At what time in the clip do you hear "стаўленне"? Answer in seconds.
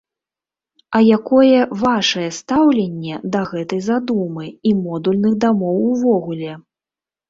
2.39-3.21